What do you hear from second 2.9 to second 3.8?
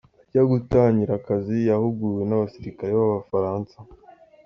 b’Abafaransa